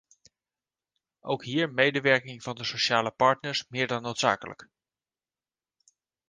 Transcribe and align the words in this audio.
Ook 1.19 1.43
hier 1.45 1.73
medewerking 1.73 2.43
van 2.43 2.55
de 2.55 2.63
sociale 2.63 3.11
partners, 3.11 3.65
meer 3.67 3.87
dan 3.87 4.01
noodzakelijk. 4.01 4.69